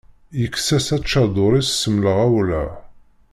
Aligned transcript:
Yekkes-as 0.39 0.87
aččadur-is 0.95 1.69
s 1.79 1.81
lemɣawla. 1.91 2.63